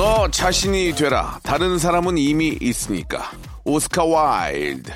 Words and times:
너 0.00 0.30
자신이 0.30 0.94
되라 0.94 1.38
다른 1.42 1.76
사람은 1.76 2.16
이미 2.16 2.56
있으니까 2.58 3.32
오스카 3.64 4.02
와일드 4.02 4.90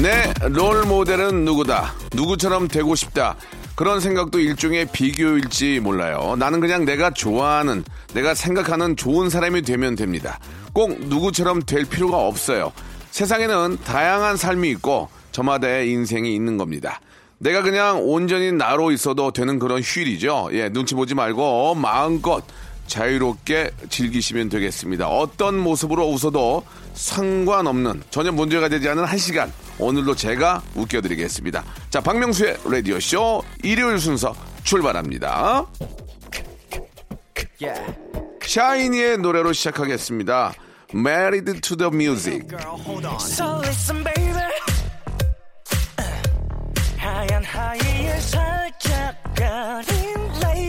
내 0.00 0.32
롤 0.48 0.84
모델은 0.84 1.44
누구다. 1.44 1.92
누구처럼 2.14 2.68
되고 2.68 2.94
싶다. 2.94 3.36
그런 3.74 4.00
생각도 4.00 4.38
일종의 4.38 4.86
비교일지 4.86 5.80
몰라요. 5.80 6.34
나는 6.38 6.60
그냥 6.60 6.86
내가 6.86 7.10
좋아하는, 7.10 7.84
내가 8.14 8.34
생각하는 8.34 8.96
좋은 8.96 9.28
사람이 9.28 9.60
되면 9.62 9.96
됩니다. 9.96 10.38
꼭 10.72 10.98
누구처럼 10.98 11.60
될 11.62 11.84
필요가 11.84 12.16
없어요. 12.16 12.72
세상에는 13.10 13.78
다양한 13.84 14.36
삶이 14.36 14.70
있고 14.70 15.08
저마다의 15.32 15.90
인생이 15.90 16.34
있는 16.34 16.56
겁니다. 16.56 17.00
내가 17.38 17.62
그냥 17.62 18.02
온전히 18.02 18.52
나로 18.52 18.92
있어도 18.92 19.32
되는 19.32 19.58
그런 19.58 19.80
휴일이죠. 19.80 20.50
예, 20.52 20.68
눈치 20.68 20.94
보지 20.94 21.14
말고 21.14 21.74
마음껏 21.74 22.44
자유롭게 22.86 23.70
즐기시면 23.88 24.48
되겠습니다. 24.48 25.08
어떤 25.08 25.56
모습으로 25.58 26.08
웃어도 26.08 26.64
상관없는 26.94 28.02
전혀 28.10 28.32
문제가 28.32 28.68
되지 28.68 28.88
않은 28.88 29.04
한 29.04 29.16
시간 29.16 29.52
오늘도 29.78 30.16
제가 30.16 30.60
웃겨드리겠습니다. 30.74 31.64
자, 31.88 32.00
박명수의 32.00 32.58
라디오 32.64 32.98
쇼 33.00 33.42
일요일 33.62 33.98
순서 33.98 34.34
출발합니다. 34.64 35.66
샤이니의 38.42 39.18
노래로 39.18 39.52
시작하겠습니다. 39.52 40.52
Married 40.93 41.63
to 41.63 41.75
the 41.75 41.89
Music. 41.91 42.43
So 43.19 43.57
listen, 43.59 44.03
baby. 44.03 44.41
하얀 46.97 47.43
하이에 47.43 48.19
살짝 48.19 49.15
가린 49.35 50.15
laces, 50.41 50.68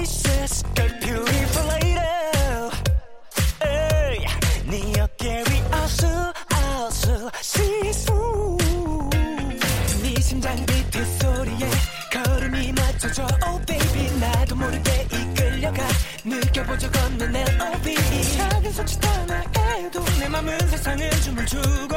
세상을 20.81 21.09
춤을 21.11 21.45
추고 21.45 21.95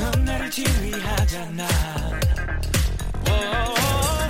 넌 0.00 0.24
나를 0.24 0.50
지휘하잖아 0.50 1.68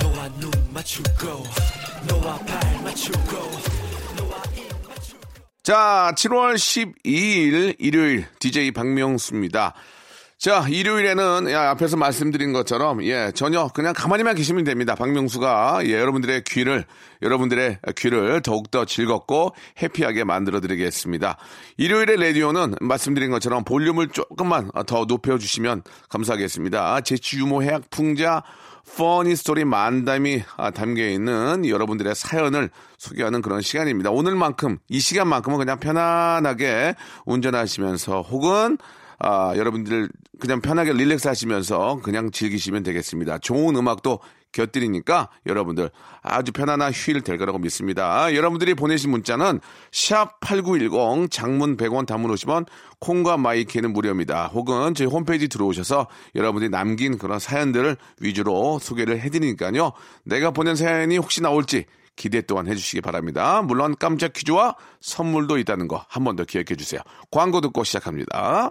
너와 0.03 0.29
눈 0.39 0.51
맞추고 0.71 1.43
너와 2.07 2.39
발 2.41 2.83
맞추고 2.83 3.77
자, 5.63 6.13
7월 6.15 6.55
12일 6.55 7.77
일요일 7.79 8.27
DJ 8.39 8.71
박명수입니다. 8.71 9.75
자, 10.47 10.65
일요일에는 10.69 11.51
야, 11.51 11.71
앞에서 11.71 11.97
말씀드린 11.97 12.53
것처럼 12.53 13.03
예, 13.03 13.33
전혀 13.35 13.67
그냥 13.67 13.93
가만히만 13.97 14.37
계시면 14.37 14.63
됩니다. 14.63 14.95
박명수가 14.95 15.81
예, 15.87 15.95
여러분들의 15.95 16.45
귀를 16.45 16.85
여러분들의 17.21 17.79
귀를 17.97 18.41
더욱더 18.43 18.85
즐겁고 18.85 19.57
해피하게 19.83 20.23
만들어 20.23 20.61
드리겠습니다. 20.61 21.37
일요일의 21.79 22.19
라디오는 22.19 22.77
말씀드린 22.81 23.33
것처럼 23.33 23.65
볼륨을 23.65 24.07
조금만 24.11 24.71
더 24.87 25.05
높여 25.07 25.37
주시면 25.37 25.83
감사하겠습니다. 26.11 27.01
재치 27.01 27.39
유모 27.39 27.65
해학 27.65 27.91
풍자 27.91 28.45
퍼니 28.97 29.35
스토리 29.35 29.65
만담이 29.65 30.45
아, 30.59 30.71
담겨 30.71 31.09
있는 31.09 31.67
여러분들의 31.67 32.15
사연을 32.15 32.71
소개하는 32.99 33.43
그런 33.43 33.63
시간입니다. 33.63 34.13
오늘만큼 34.13 34.79
이 34.91 35.01
시간만큼은 35.01 35.59
그냥 35.59 35.81
편안하게 35.81 36.95
운전하시면서 37.25 38.23
혹은 38.23 38.79
아, 39.19 39.55
여러분들 39.57 40.09
그냥 40.39 40.61
편하게 40.61 40.93
릴렉스 40.93 41.29
하시면서 41.29 42.01
그냥 42.03 42.31
즐기시면 42.31 42.83
되겠습니다. 42.83 43.39
좋은 43.39 43.75
음악도 43.77 44.21
곁들이니까 44.53 45.29
여러분들 45.47 45.91
아주 46.23 46.53
편안한 46.53 46.93
휴일 46.93 47.21
될 47.23 47.37
거라고 47.37 47.59
믿습니다. 47.59 48.35
여러분들이 48.35 48.75
보내신 48.75 49.11
문자는 49.11 49.61
샵 49.93 50.41
8910 50.41 51.31
장문 51.31 51.77
100원 51.77 52.07
단문 52.07 52.31
50원 52.35 52.67
콩과 53.01 53.37
my 53.37 53.53
K는 53.53 53.93
무료입니다. 53.93 54.47
혹은 54.47 54.95
저희 54.95 55.09
홈페이지 55.09 55.49
들어오셔서 55.49 56.07
여러분들이 56.35 56.71
남긴 56.71 57.19
그런 57.19 57.39
사연들을 57.39 57.97
위주로 58.21 58.79
소개를 58.79 59.21
해드리니까요. 59.21 59.93
내가 60.25 60.51
보낸 60.53 60.75
사연이 60.75 61.19
혹시 61.19 61.43
나올지 61.43 61.85
기대 62.15 62.41
또한 62.41 62.67
해주시기 62.67 63.03
바랍니다. 63.03 63.61
물론 63.61 63.95
깜짝 63.99 64.33
퀴즈와 64.33 64.77
선물도 65.01 65.59
있다는 65.59 65.87
거 65.89 66.05
한 66.09 66.25
번 66.25 66.37
더 66.37 66.45
기억해 66.45 66.77
주세요. 66.77 67.01
광고 67.31 67.61
듣고 67.61 67.85
시작합니다. 67.85 68.71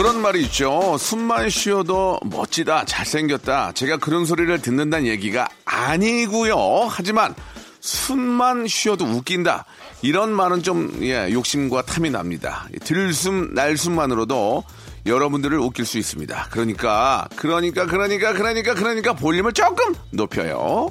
그런 0.00 0.22
말이 0.22 0.40
있죠. 0.44 0.96
숨만 0.98 1.50
쉬어도 1.50 2.18
멋지다, 2.24 2.86
잘생겼다. 2.86 3.72
제가 3.72 3.98
그런 3.98 4.24
소리를 4.24 4.62
듣는다는 4.62 5.06
얘기가 5.06 5.46
아니고요. 5.66 6.56
하지만 6.88 7.34
숨만 7.80 8.66
쉬어도 8.66 9.04
웃긴다. 9.04 9.66
이런 10.00 10.32
말은 10.32 10.62
좀 10.62 10.90
예, 11.02 11.30
욕심과 11.30 11.82
탐이 11.82 12.08
납니다. 12.08 12.66
들숨 12.82 13.52
날숨만으로도 13.52 14.64
여러분들을 15.04 15.58
웃길 15.58 15.84
수 15.84 15.98
있습니다. 15.98 16.48
그러니까 16.50 17.28
그러니까 17.36 17.84
그러니까 17.84 18.32
그러니까 18.32 18.72
그러니까 18.72 19.12
볼륨을 19.12 19.52
조금 19.52 19.94
높여요. 20.12 20.88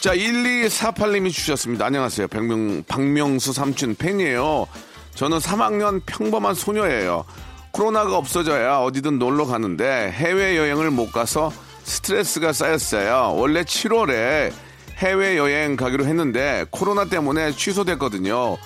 자, 0.00 0.14
1248님이 0.14 1.30
주셨습니다. 1.30 1.84
안녕하세요. 1.84 2.28
박명, 2.28 2.82
박명수 2.88 3.52
삼촌 3.52 3.94
팬이에요. 3.94 4.66
저는 5.14 5.38
3학년 5.38 6.02
평범한 6.06 6.54
소녀예요. 6.54 7.24
코로나가 7.70 8.16
없어져야 8.16 8.78
어디든 8.78 9.18
놀러 9.18 9.46
가는데 9.46 10.10
해외여행을 10.12 10.90
못 10.90 11.10
가서 11.12 11.52
스트레스가 11.84 12.52
쌓였어요. 12.52 13.34
원래 13.36 13.62
7월에 13.62 14.52
해외여행 14.98 15.76
가기로 15.76 16.04
했는데 16.06 16.64
코로나 16.70 17.04
때문에 17.04 17.52
취소됐거든요. 17.52 18.56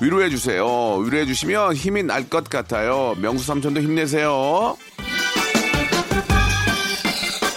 위로해 0.00 0.28
주세요. 0.30 0.96
위로해 0.96 1.24
주시면 1.26 1.74
힘이 1.74 2.02
날 2.02 2.28
것 2.28 2.48
같아요. 2.50 3.14
명수 3.18 3.44
삼촌도 3.46 3.80
힘내세요. 3.80 4.76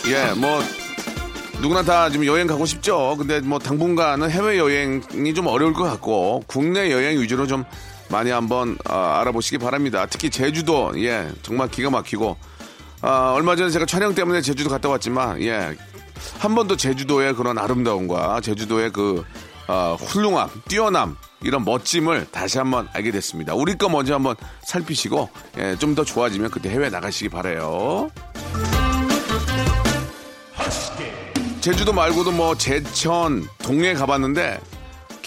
예, 0.07 0.33
뭐, 0.35 0.61
누구나 1.61 1.83
다 1.83 2.09
지금 2.09 2.25
여행 2.25 2.47
가고 2.47 2.65
싶죠. 2.65 3.15
근데 3.17 3.41
뭐 3.41 3.59
당분간은 3.59 4.29
해외 4.31 4.57
여행이 4.57 5.33
좀 5.35 5.47
어려울 5.47 5.73
것 5.73 5.83
같고 5.83 6.43
국내 6.47 6.91
여행 6.91 7.19
위주로 7.19 7.45
좀 7.45 7.63
많이 8.09 8.31
한번 8.31 8.77
아, 8.85 9.19
알아보시기 9.21 9.57
바랍니다. 9.59 10.05
특히 10.09 10.29
제주도 10.29 10.91
예 11.03 11.29
정말 11.41 11.69
기가 11.69 11.89
막히고 11.89 12.37
아, 13.01 13.31
얼마 13.35 13.55
전에 13.55 13.69
제가 13.69 13.85
촬영 13.85 14.13
때문에 14.15 14.41
제주도 14.41 14.69
갔다 14.69 14.89
왔지만 14.89 15.41
예 15.41 15.75
한 16.39 16.53
번 16.53 16.67
더 16.67 16.75
제주도의 16.75 17.33
그런 17.33 17.57
아름다움과 17.57 18.41
제주도의 18.41 18.91
그 18.91 19.23
어, 19.69 19.95
훌륭함, 19.97 20.49
뛰어남 20.67 21.15
이런 21.41 21.63
멋짐을 21.63 22.27
다시 22.31 22.57
한번 22.57 22.89
알게 22.91 23.11
됐습니다. 23.11 23.53
우리 23.53 23.77
거 23.77 23.87
먼저 23.87 24.15
한번 24.15 24.35
살피시고 24.63 25.29
예, 25.59 25.77
좀 25.77 25.95
더 25.95 26.03
좋아지면 26.03 26.49
그때 26.51 26.69
해외 26.69 26.89
나가시기 26.89 27.29
바래요. 27.29 28.09
제주도 31.61 31.93
말고도 31.93 32.31
뭐 32.31 32.55
제천, 32.55 33.47
동해 33.63 33.93
가봤는데 33.93 34.59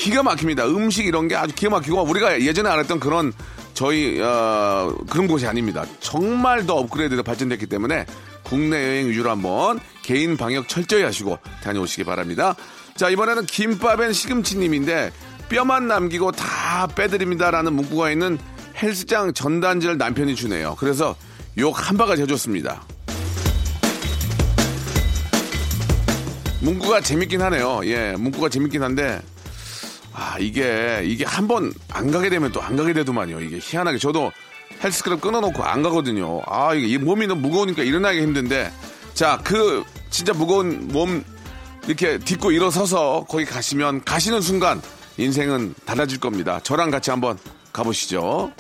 기가 0.02 0.25
막힙니다. 0.25 0.66
음식 0.66 1.06
이런 1.06 1.28
게 1.28 1.37
아주 1.37 1.54
기가 1.54 1.70
막히고 1.70 2.02
우리가 2.02 2.40
예전에 2.40 2.69
알았던 2.69 2.99
그런 2.99 3.32
저희 3.72 4.20
어, 4.20 4.93
그런 5.08 5.28
곳이 5.28 5.46
아닙니다. 5.46 5.84
정말 6.00 6.66
더 6.66 6.75
업그레이드가 6.75 7.22
발전됐기 7.22 7.66
때문에 7.66 8.06
국내 8.43 8.82
여행 8.84 9.08
위주로 9.08 9.31
한번 9.31 9.78
개인 10.02 10.37
방역 10.37 10.69
철저히 10.69 11.04
하시고 11.04 11.38
다녀오시기 11.62 12.02
바랍니다. 12.02 12.56
자 12.96 13.10
이번에는 13.10 13.46
김밥엔 13.46 14.12
시금치님인데 14.12 15.12
뼈만 15.49 15.87
남기고 15.87 16.32
다 16.32 16.88
빼드립니다라는 16.96 17.72
문구가 17.72 18.10
있는 18.10 18.38
헬스장 18.82 19.32
전단지를 19.32 19.98
남편이 19.98 20.34
주네요. 20.34 20.75
그래서 20.81 21.14
욕 21.58 21.78
한 21.78 21.96
바가지 21.96 22.22
해줬습니다. 22.22 22.82
문구가 26.60 27.00
재밌긴 27.02 27.40
하네요. 27.43 27.82
예, 27.84 28.16
문구가 28.19 28.48
재밌긴 28.48 28.82
한데 28.82 29.20
아 30.14 30.36
이게 30.38 31.00
이게 31.04 31.24
한 31.24 31.46
번 31.48 31.72
안 31.90 32.10
가게 32.10 32.28
되면 32.28 32.52
또 32.52 32.60
안 32.62 32.76
가게 32.76 32.92
되더만요. 32.92 33.40
이게 33.40 33.58
희한하게 33.60 33.98
저도 33.98 34.30
헬스클럽 34.82 35.20
끊어놓고 35.20 35.62
안 35.64 35.82
가거든요. 35.82 36.42
아 36.46 36.74
이게 36.74 36.86
이 36.86 36.98
몸이 36.98 37.26
너무 37.26 37.40
무거우니까 37.48 37.82
일어나기 37.82 38.20
힘든데 38.20 38.70
자 39.14 39.38
그 39.44 39.84
진짜 40.10 40.32
무거운 40.32 40.88
몸 40.88 41.24
이렇게 41.86 42.18
딛고 42.18 42.50
일어서서 42.52 43.26
거기 43.28 43.44
가시면 43.44 44.04
가시는 44.04 44.40
순간 44.40 44.80
인생은 45.18 45.74
달라질 45.84 46.20
겁니다. 46.20 46.60
저랑 46.62 46.90
같이 46.90 47.10
한번 47.10 47.38
가보시죠. 47.72 48.52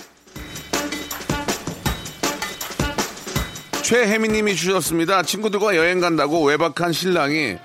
최혜미 3.82 4.28
님이 4.28 4.54
주셨습니다. 4.56 5.22
친구들과 5.22 5.76
여행 5.76 6.00
간다고 6.00 6.44
외박한 6.44 6.92
신랑이 6.92 7.56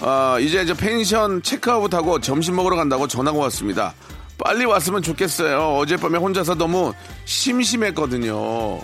아, 0.00 0.38
이제 0.40 0.62
이제 0.62 0.74
펜션 0.74 1.42
체크아웃하고 1.42 2.20
점심 2.20 2.56
먹으러 2.56 2.76
간다고 2.76 3.06
전화가 3.08 3.38
왔습니다. 3.38 3.94
빨리 4.38 4.64
왔으면 4.66 5.02
좋겠어요. 5.02 5.76
어젯밤에 5.78 6.18
혼자서 6.18 6.54
너무 6.54 6.92
심심했거든요. 7.24 8.78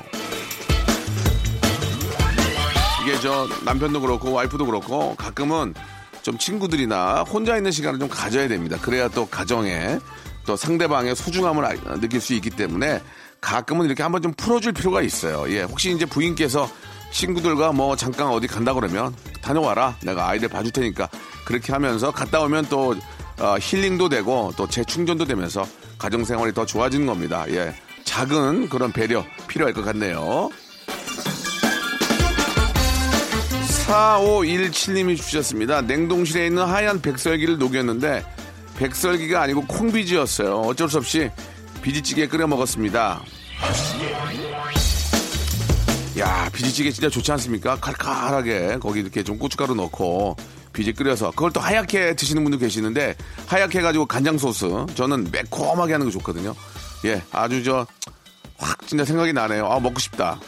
이게 3.03 3.19
저 3.21 3.47
남편도 3.65 4.01
그렇고 4.01 4.33
와이프도 4.33 4.65
그렇고 4.65 5.15
가끔은 5.17 5.75
좀 6.23 6.39
친구들이나 6.39 7.25
혼자 7.25 7.57
있는 7.57 7.71
시간을 7.71 7.99
좀 7.99 8.09
가져야 8.09 8.49
됩니다. 8.49 8.79
그래야 8.81 9.09
또 9.09 9.27
가정에 9.27 9.99
또 10.47 10.57
상대방의 10.57 11.15
소중함을 11.17 11.65
알- 11.65 11.79
느낄 12.01 12.21
수 12.21 12.33
있기 12.35 12.51
때문에 12.51 13.01
가끔은 13.41 13.87
이렇게 13.87 14.03
한번 14.03 14.23
좀 14.23 14.33
풀어줄 14.35 14.73
필요가 14.73 15.03
있어요. 15.03 15.45
예, 15.53 15.63
혹시 15.63 15.93
이제 15.93 16.07
부인께서 16.07 16.71
친구들과 17.13 17.73
뭐 17.73 17.95
잠깐 17.95 18.29
어디 18.29 18.47
간다 18.47 18.75
그러면 18.75 19.15
다녀와라. 19.41 19.97
내가 20.03 20.29
아이들 20.29 20.49
봐줄 20.49 20.73
테니까 20.73 21.09
그렇게 21.45 21.73
하면서 21.73 22.11
갔다 22.11 22.41
오면 22.41 22.67
또 22.69 22.97
어, 23.39 23.57
힐링도 23.61 24.09
되고 24.09 24.53
또 24.57 24.69
재충전도 24.69 25.27
되면서 25.27 25.67
가정 25.99 26.25
생활이 26.25 26.53
더 26.53 26.67
좋아지는 26.67 27.07
겁니다. 27.07 27.45
예, 27.49 27.75
작은 28.05 28.69
그런 28.69 28.93
배려 28.93 29.25
필요할 29.47 29.73
것 29.73 29.85
같네요. 29.85 30.51
4517님이 33.87 35.17
주셨습니다. 35.17 35.83
냉동실에 35.83 36.47
있는 36.47 36.65
하얀 36.65 37.01
백설기를 37.03 37.59
녹였는데 37.59 38.25
백설기가 38.79 39.43
아니고 39.43 39.67
콩비지였어요. 39.67 40.61
어쩔 40.61 40.89
수 40.89 40.99
없이 40.99 41.31
비지찌개 41.83 42.27
끓여 42.27 42.47
먹었습니다. 42.47 43.23
야 46.19 46.49
비지찌개 46.53 46.91
진짜 46.91 47.09
좋지 47.09 47.33
않습니까? 47.33 47.77
칼칼하게 47.77 48.79
거기 48.81 49.01
이렇게 49.01 49.23
좀 49.23 49.39
고춧가루 49.39 49.75
넣고 49.75 50.37
비지 50.73 50.93
끓여서 50.93 51.31
그걸 51.31 51.53
또 51.53 51.61
하얗게 51.61 52.17
드시는 52.17 52.43
분도 52.43 52.59
계시는데 52.59 53.15
하얗게 53.47 53.79
해가지고 53.79 54.07
간장 54.07 54.39
소스 54.39 54.67
저는 54.95 55.29
매콤하게 55.33 55.93
하는 55.93 56.07
거 56.07 56.13
좋거든요. 56.13 56.55
예 57.07 57.23
아주 57.33 57.63
저 57.65 57.87
확 58.63 58.87
진짜 58.87 59.05
생각이 59.05 59.33
나네요. 59.33 59.67
아 59.67 59.81
먹고 59.81 59.99
싶다. 59.99 60.39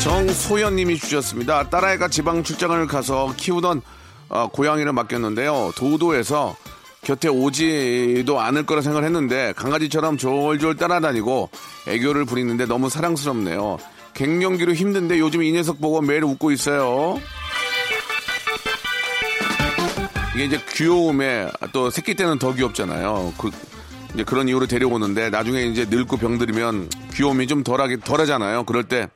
정소연님이 0.00 0.98
주셨습니다. 0.98 1.68
딸아이가 1.68 2.08
지방 2.08 2.42
출장을 2.44 2.86
가서 2.86 3.34
키우던 3.36 3.82
어, 4.28 4.48
고양이를 4.48 4.92
맡겼는데요. 4.92 5.72
도도해서 5.76 6.56
곁에 7.02 7.28
오지도 7.28 8.40
않을 8.40 8.64
거라 8.64 8.80
생각을 8.80 9.04
했는데 9.04 9.52
강아지처럼 9.56 10.16
졸졸 10.16 10.76
따라다니고 10.76 11.50
애교를 11.88 12.24
부리는데 12.24 12.66
너무 12.66 12.88
사랑스럽네요. 12.88 13.78
갱년기로 14.14 14.72
힘든데 14.74 15.18
요즘 15.18 15.42
이 15.42 15.50
녀석 15.52 15.80
보고 15.80 16.00
매일 16.00 16.22
웃고 16.24 16.52
있어요. 16.52 17.20
이게 20.34 20.44
이제 20.44 20.60
귀여움에 20.74 21.50
또 21.72 21.90
새끼 21.90 22.14
때는 22.14 22.38
더 22.38 22.54
귀엽잖아요. 22.54 23.34
그 23.36 23.50
이제 24.14 24.22
그런 24.22 24.48
이유로 24.48 24.66
데려오는데 24.66 25.30
나중에 25.30 25.62
이제 25.64 25.86
늙고 25.88 26.18
병들면 26.18 26.88
귀여움이 27.14 27.48
좀 27.48 27.64
덜하게 27.64 27.98
덜하잖아요. 28.00 28.64
그럴 28.64 28.84
때 28.84 29.08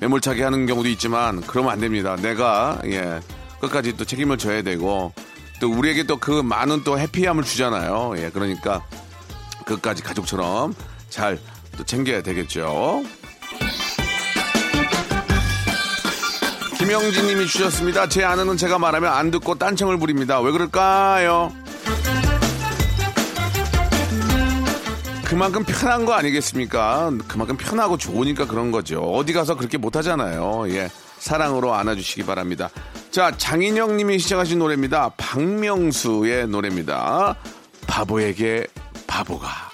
매몰차게 0.00 0.42
하는 0.42 0.66
경우도 0.66 0.88
있지만 0.88 1.40
그러면 1.42 1.72
안 1.72 1.80
됩니다. 1.80 2.16
내가 2.16 2.80
예 2.86 3.20
끝까지 3.60 3.96
또 3.96 4.04
책임을 4.04 4.36
져야 4.36 4.62
되고 4.62 5.12
또 5.60 5.70
우리에게 5.72 6.04
또 6.04 6.16
그 6.18 6.42
많은 6.42 6.84
또 6.84 6.98
해피함을 6.98 7.42
주잖아요. 7.44 8.14
예 8.18 8.30
그러니까 8.30 8.82
끝까지 9.64 10.02
가족처럼 10.02 10.74
잘 11.08 11.38
또 11.76 11.84
챙겨야 11.84 12.22
되겠죠. 12.22 13.02
김영진 16.78 17.26
님이 17.26 17.46
주셨습니다. 17.46 18.08
제 18.08 18.24
아내는 18.24 18.56
제가 18.56 18.78
말하면 18.78 19.12
안 19.12 19.30
듣고 19.30 19.56
딴청을 19.56 19.98
부립니다. 19.98 20.40
왜 20.40 20.52
그럴까요? 20.52 21.52
그만큼 25.24 25.64
편한 25.64 26.04
거 26.06 26.12
아니겠습니까? 26.14 27.10
그만큼 27.26 27.56
편하고 27.56 27.98
좋으니까 27.98 28.46
그런 28.46 28.70
거죠. 28.70 29.00
어디 29.02 29.32
가서 29.32 29.56
그렇게 29.56 29.76
못하잖아요. 29.76 30.66
예. 30.70 30.88
사랑으로 31.18 31.74
안아주시기 31.74 32.24
바랍니다. 32.24 32.70
자, 33.16 33.30
장인영 33.34 33.96
님이 33.96 34.18
시작하신 34.18 34.58
노래입니다. 34.58 35.08
박명수의 35.16 36.48
노래입니다. 36.48 37.34
바보에게 37.86 38.66
바보가. 39.06 39.65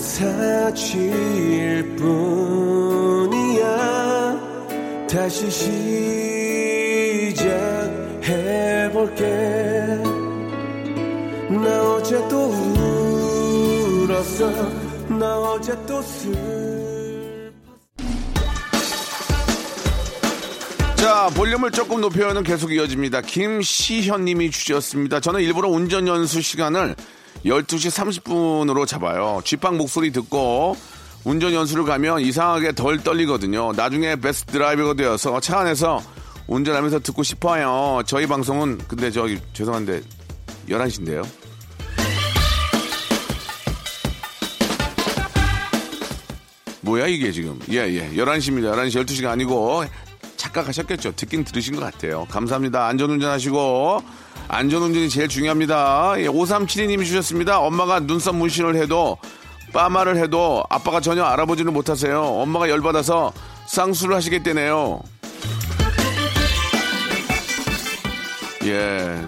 사치일 0.00 1.96
뿐이야 1.96 3.60
다시 5.10 5.50
시작해볼게 8.30 9.24
나 11.50 11.82
어제 11.92 12.16
또 12.28 12.46
울었어 14.06 14.50
나 15.08 15.38
어제 15.40 15.76
또 15.86 16.00
슬... 16.02 17.50
자, 20.96 21.30
볼륨을 21.34 21.70
조금 21.70 22.00
높여는 22.02 22.42
계속 22.42 22.72
이어집니다. 22.72 23.22
김시현 23.22 24.24
님이 24.26 24.50
주셨습니다. 24.50 25.18
저는 25.18 25.40
일부러 25.40 25.68
운전 25.68 26.06
연수 26.06 26.42
시간을 26.42 26.94
12시 27.44 28.22
30분으로 28.22 28.86
잡아요. 28.86 29.40
쥐빵 29.44 29.76
목소리 29.76 30.10
듣고 30.12 30.76
운전 31.24 31.52
연수를 31.52 31.84
가면 31.84 32.20
이상하게 32.20 32.72
덜 32.72 33.02
떨리거든요. 33.02 33.72
나중에 33.72 34.16
베스트 34.16 34.52
드라이버가 34.52 34.94
되어서 34.94 35.40
차 35.40 35.60
안에서 35.60 36.02
운전하면서 36.46 37.00
듣고 37.00 37.22
싶어요. 37.22 38.02
저희 38.06 38.26
방송은 38.26 38.78
근데 38.88 39.10
저기 39.10 39.38
죄송한데 39.52 40.02
11시인데요. 40.68 41.26
뭐야 46.82 47.06
이게 47.06 47.30
지금. 47.30 47.58
예, 47.70 47.76
예. 47.88 48.10
11시입니다. 48.14 48.74
11시, 48.74 49.04
12시가 49.04 49.28
아니고 49.28 49.84
착각하셨겠죠. 50.50 51.12
듣긴 51.16 51.44
들으신 51.44 51.76
것 51.76 51.80
같아요. 51.80 52.26
감사합니다. 52.26 52.86
안전운전 52.86 53.30
하시고 53.30 54.02
안전운전이 54.48 55.08
제일 55.08 55.28
중요합니다. 55.28 56.14
예, 56.18 56.26
5372님이 56.26 57.04
주셨습니다. 57.04 57.60
엄마가 57.60 58.00
눈썹 58.00 58.34
문신을 58.36 58.76
해도 58.76 59.16
빠마를 59.72 60.16
해도 60.16 60.64
아빠가 60.68 61.00
전혀 61.00 61.24
알아보지는 61.24 61.72
못하세요. 61.72 62.20
엄마가 62.20 62.68
열받아서 62.68 63.32
쌍수를 63.66 64.16
하시겠다네요. 64.16 65.02
예. 68.64 69.26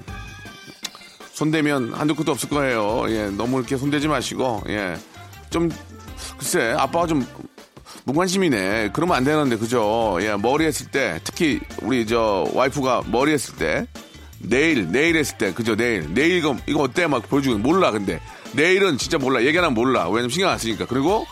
손대면 1.33 1.95
한두 1.95 2.15
끝도 2.15 2.33
없을 2.33 2.49
거예요. 2.49 3.05
예. 3.09 3.31
너무 3.31 3.59
이렇게 3.59 3.77
손대지 3.77 4.09
마시고, 4.09 4.65
예. 4.69 4.97
좀, 5.49 5.71
글쎄, 6.39 6.75
아빠가 6.77 7.07
좀 7.07 7.27
무관심이네. 8.05 8.91
그러면 8.93 9.17
안 9.17 9.25
되는데, 9.25 9.57
그죠? 9.57 10.19
예. 10.21 10.35
머리 10.37 10.65
했을 10.65 10.87
때, 10.91 11.21
특히 11.25 11.61
우리 11.83 12.07
저 12.07 12.47
와이프가 12.53 13.03
머리 13.07 13.33
했을 13.33 13.55
때, 13.57 13.87
내일, 14.39 14.91
내일 14.91 15.17
했을 15.17 15.39
때, 15.39 15.53
그죠? 15.53 15.77
내일. 15.77 16.13
내일 16.13 16.39
이거, 16.39 16.57
이거 16.67 16.83
어때? 16.83 17.07
막 17.07 17.29
보여주고, 17.29 17.59
몰라, 17.59 17.91
근데. 17.91 18.21
내일은 18.53 18.99
진짜 18.99 19.19
몰라. 19.19 19.43
얘기하면 19.45 19.75
몰라. 19.75 20.09
왜냐면 20.09 20.31
신경 20.31 20.51
안 20.51 20.59
쓰니까. 20.59 20.87
그리고, 20.87 21.25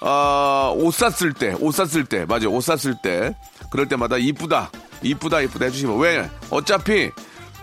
어, 0.00 0.72
옷 0.76 0.92
샀을 0.94 1.32
때, 1.34 1.54
옷 1.60 1.72
샀을 1.72 2.04
때, 2.06 2.24
맞아요. 2.24 2.50
옷 2.50 2.62
샀을 2.62 2.96
때. 3.02 3.34
그럴 3.70 3.86
때마다 3.88 4.16
이쁘다. 4.16 4.70
이쁘다, 5.02 5.40
이쁘다 5.42 5.66
해주시면. 5.66 5.98
왜? 5.98 6.28
어차피 6.50 7.10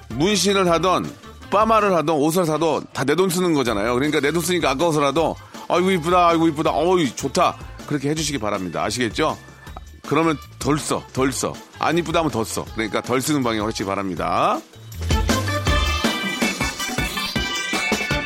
문신을 0.10 0.70
하던, 0.70 1.12
빠마를 1.50 1.93
하던, 1.96 2.15
옷을 2.15 2.46
사도 2.46 2.81
다 2.93 3.03
내 3.03 3.15
돈 3.15 3.29
쓰는 3.29 3.53
거잖아요. 3.53 3.93
그러니까 3.96 4.20
내 4.22 4.31
돈 4.31 4.41
쓰니까 4.41 4.70
아까워서라도, 4.72 5.36
아이고 5.67 5.91
이쁘다, 5.91 6.29
아이고 6.29 6.48
이쁘다, 6.50 6.72
어이, 6.74 7.13
좋다. 7.15 7.58
그렇게 7.91 8.10
해주시기 8.12 8.38
바랍니다. 8.38 8.81
아시겠죠? 8.83 9.38
그러면 10.07 10.38
덜 10.60 10.79
써, 10.79 11.05
덜 11.12 11.33
써. 11.33 11.53
안 11.77 11.98
이쁘다 11.98 12.19
하면 12.19 12.31
더 12.31 12.41
써. 12.45 12.63
그러니까 12.74 13.01
덜 13.01 13.21
쓰는 13.21 13.43
방향으로 13.43 13.67
하시기 13.67 13.83
바랍니다. 13.83 14.62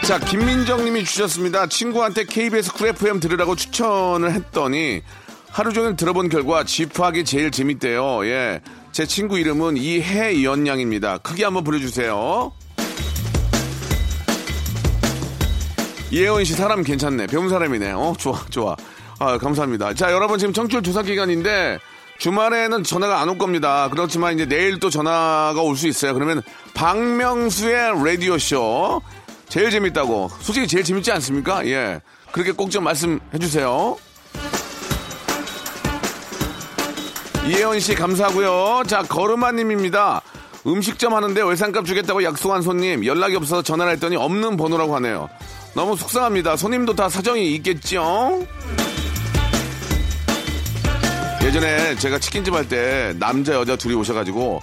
자, 0.03 0.19
김민정 0.19 0.85
님이 0.85 1.03
주셨습니다. 1.03 1.65
친구한테 1.65 2.25
KBS 2.25 2.73
쿨 2.73 2.89
FM 2.89 3.19
들으라고 3.19 3.55
추천을 3.55 4.33
했더니 4.33 5.01
하루 5.49 5.73
종일 5.73 5.95
들어본 5.95 6.29
결과 6.29 6.63
집하기 6.63 7.25
제일 7.25 7.49
재밌대요. 7.49 8.23
예. 8.27 8.61
제 8.91 9.07
친구 9.07 9.39
이름은 9.39 9.77
이혜연양입니다. 9.77 11.17
크게 11.17 11.43
한번 11.43 11.63
부르주세요. 11.63 12.53
이혜원 16.11 16.43
씨 16.43 16.53
사람 16.53 16.83
괜찮네. 16.83 17.25
배운 17.25 17.49
사람이네. 17.49 17.93
어, 17.93 18.13
좋아, 18.19 18.45
좋아. 18.51 18.75
아, 19.19 19.37
감사합니다. 19.37 19.93
자, 19.93 20.11
여러분 20.11 20.37
지금 20.39 20.53
청취율 20.53 20.83
조사 20.83 21.01
기간인데 21.01 21.79
주말에는 22.19 22.83
전화가 22.83 23.19
안 23.21 23.29
올 23.29 23.37
겁니다. 23.37 23.87
그렇지만 23.89 24.33
이제 24.35 24.45
내일 24.45 24.79
또 24.79 24.89
전화가 24.89 25.61
올 25.61 25.75
수 25.75 25.87
있어요. 25.87 26.13
그러면 26.13 26.41
박명수의 26.73 28.03
라디오 28.03 28.37
쇼. 28.37 29.01
제일 29.49 29.69
재밌다고. 29.71 30.29
솔직히 30.39 30.67
제일 30.67 30.83
재밌지 30.83 31.11
않습니까? 31.13 31.65
예. 31.67 32.01
그렇게 32.31 32.51
꼭 32.51 32.69
좀 32.69 32.83
말씀해 32.83 33.39
주세요. 33.39 33.97
이혜원 37.47 37.79
씨 37.79 37.93
감사하고요. 37.95 38.83
자, 38.87 39.03
거르마 39.03 39.51
님입니다. 39.51 40.21
음식점 40.65 41.13
하는데 41.13 41.41
외상값 41.43 41.85
주겠다고 41.85 42.23
약속한 42.23 42.61
손님 42.63 43.05
연락이 43.05 43.35
없어서 43.35 43.61
전화를 43.61 43.93
했더니 43.93 44.15
없는 44.15 44.57
번호라고 44.57 44.95
하네요. 44.95 45.29
너무 45.75 45.95
속상합니다. 45.95 46.55
손님도 46.57 46.95
다 46.95 47.07
사정이 47.07 47.53
있겠죠? 47.55 48.45
예전에 51.45 51.95
제가 51.95 52.19
치킨집 52.19 52.53
할 52.53 52.67
때 52.67 53.13
남자 53.19 53.53
여자 53.53 53.75
둘이 53.75 53.93
오셔가지고 53.95 54.61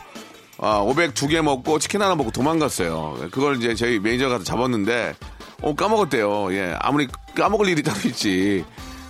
아, 0.59 0.79
500 0.79 1.15
두 1.15 1.29
개 1.29 1.41
먹고 1.41 1.79
치킨 1.79 2.03
하나 2.03 2.15
먹고 2.15 2.31
도망갔어요. 2.31 3.29
그걸 3.31 3.57
이제 3.57 3.75
저희 3.75 3.99
매니저가 4.01 4.41
잡았는데 4.45 5.15
어 5.63 5.75
까먹었대요. 5.75 6.53
예, 6.55 6.77
아무리 6.81 7.07
까먹을 7.37 7.69
일이 7.69 7.83
따로 7.83 7.99
있지. 8.07 8.65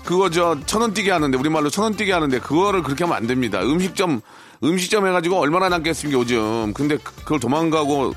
그거 0.04 0.28
저 0.30 0.56
천 0.66 0.82
원 0.82 0.92
띠기 0.92 1.10
하는데 1.10 1.36
우리말로 1.38 1.70
천 1.70 1.84
원 1.84 1.94
띠기 1.96 2.12
하는데 2.12 2.38
그거를 2.40 2.82
그렇게 2.82 3.04
하면 3.04 3.16
안 3.16 3.26
됩니다. 3.26 3.60
음식점 3.62 4.20
음식점 4.62 5.06
해가지고 5.06 5.38
얼마나 5.40 5.68
남겠습니까 5.70 6.18
요즘. 6.20 6.72
근데 6.74 6.96
그- 6.98 7.14
그걸 7.16 7.40
도망가고 7.40 8.12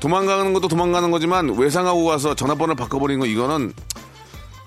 도망가는 0.00 0.52
것도 0.54 0.68
도망가는 0.68 1.10
거지만 1.10 1.50
외상하고 1.58 2.04
가서 2.04 2.34
전화번호를 2.34 2.76
바꿔버린 2.76 3.18
거 3.18 3.26
이거는 3.26 3.72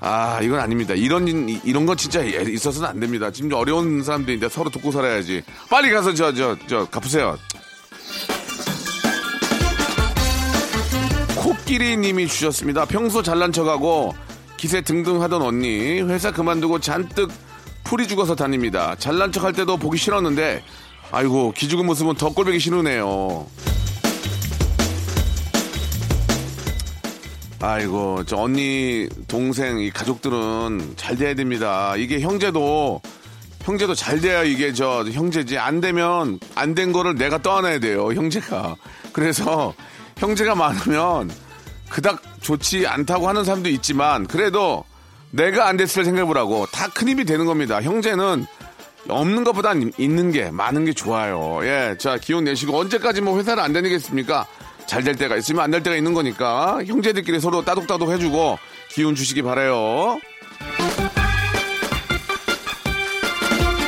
아 0.04 0.40
이건 0.42 0.60
아닙니다. 0.60 0.96
이런 0.96 1.28
일- 1.28 1.62
이런 1.64 1.86
건 1.86 1.96
진짜 1.96 2.22
있어서는 2.24 2.90
안 2.90 3.00
됩니다. 3.00 3.30
지금 3.32 3.54
어려운 3.54 4.04
사람들인데 4.04 4.50
서로 4.50 4.70
돕고 4.72 4.92
살아야지. 4.92 5.44
빨리 5.70 5.92
가서 5.92 6.14
저 6.14 6.34
저 6.34 6.58
저 6.68 6.86
갚으세요. 6.90 7.38
코끼리 11.36 11.98
님이 11.98 12.28
주셨습니다. 12.28 12.86
평소 12.86 13.22
잘난 13.22 13.52
척하고 13.52 14.14
기세 14.58 14.82
등등 14.82 15.22
하던 15.22 15.42
언니 15.42 16.02
회사 16.02 16.32
그만두고 16.32 16.80
잔뜩 16.80 17.30
풀이 17.84 18.08
죽어서 18.08 18.36
다닙니다. 18.36 18.96
잘난 18.98 19.32
척 19.32 19.44
할 19.44 19.54
때도 19.54 19.78
보기 19.78 19.98
싫었는데 19.98 20.64
아이고 21.12 21.52
기죽은 21.56 21.86
모습은 21.86 22.16
더 22.16 22.30
꼴보기 22.34 22.60
싫으네요. 22.60 23.46
아이고 27.62 28.24
저 28.26 28.38
언니 28.38 29.08
동생 29.28 29.80
이 29.80 29.92
가족들은 29.92 30.94
잘 30.96 31.16
돼야 31.16 31.36
됩니다. 31.36 31.96
이게 31.96 32.20
형제도 32.20 33.02
형제도 33.62 33.94
잘 33.94 34.20
돼야 34.20 34.44
이게 34.44 34.74
저 34.74 35.04
형제지. 35.04 35.58
안 35.60 35.80
되면 35.80 36.40
안 36.56 36.74
된 36.74 36.92
거를 36.92 37.16
내가 37.16 37.38
떠안아야 37.42 37.80
돼요 37.80 38.12
형제가. 38.14 38.76
그래서 39.14 39.74
형제가 40.18 40.56
많으면 40.56 41.30
그닥 41.90 42.22
좋지 42.42 42.88
않다고 42.88 43.28
하는 43.30 43.44
사람도 43.44 43.70
있지만 43.70 44.26
그래도 44.26 44.84
내가 45.32 45.68
안 45.68 45.78
됐을 45.78 46.04
생각을 46.04 46.38
하고. 46.38 46.66
다 46.72 46.88
큰 46.90 47.10
힘이 47.10 47.26
되는 47.26 47.46
겁니다. 47.46 47.80
형제는 47.82 48.46
없는 49.08 49.44
것보다 49.44 49.74
있는 49.98 50.32
게 50.32 50.50
많은 50.50 50.86
게 50.86 50.94
좋아요. 50.94 51.60
예자 51.64 52.18
기운 52.18 52.44
내시고 52.46 52.76
언제까지 52.78 53.22
뭐 53.22 53.38
회사를 53.38 53.62
안 53.62 53.72
다니겠습니까 53.74 54.48
잘 54.92 55.04
될 55.04 55.16
때가 55.16 55.38
있으면 55.38 55.64
안 55.64 55.72
될 55.72 55.82
때가 55.84 55.96
있는 55.96 56.14
거니까 56.14 56.84
형제들끼리 56.86 57.40
서로 57.40 57.64
따독따독 57.64 58.12
해주고 58.12 58.60
기운 58.90 59.16
주시기 59.16 59.42
바래요 59.42 60.20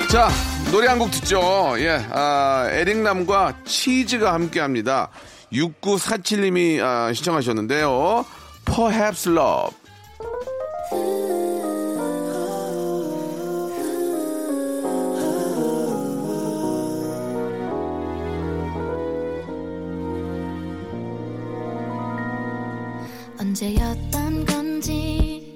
자, 0.09 0.29
노래 0.71 0.87
한 0.87 0.99
곡 0.99 1.09
듣죠. 1.11 1.73
예, 1.79 1.99
아, 2.11 2.67
에릭남과 2.71 3.63
치즈가 3.65 4.33
함께 4.33 4.59
합니다. 4.59 5.09
6947님이 5.51 6.79
아, 6.81 7.11
신청하셨는데요. 7.13 8.23
Perhaps 8.65 9.29
Love. 9.29 9.75
언제였던 23.43 24.45
건지 24.45 25.53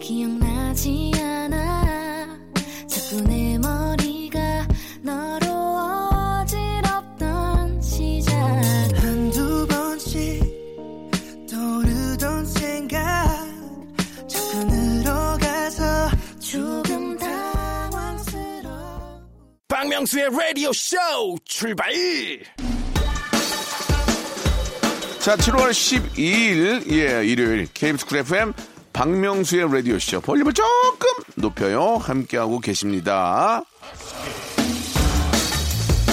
기억나지 0.00 1.12
않아. 1.16 2.26
자꾸 2.88 3.20
내 3.22 3.56
머리가 3.58 4.66
너로 5.02 5.46
어지럽던 6.42 7.80
시작. 7.80 8.34
한두 8.96 9.64
번씩 9.68 10.42
떠오르던 11.48 12.44
생각. 12.44 12.98
자꾸 14.26 14.64
늘어가서 14.64 16.10
조금 16.40 17.16
당황스러워. 17.18 18.72
박명수의 19.68 20.28
라디오 20.36 20.72
쇼 20.72 20.96
출발 21.44 21.92
자, 25.22 25.36
7월 25.36 25.70
12일, 25.70 26.90
예, 26.90 27.24
일요일, 27.24 27.68
KBS 27.72 28.06
쿨 28.06 28.18
FM, 28.18 28.52
박명수의 28.92 29.72
라디오쇼. 29.72 30.20
볼륨을 30.20 30.52
조금 30.52 31.08
높여요. 31.36 31.96
함께하고 31.98 32.58
계십니다. 32.58 33.62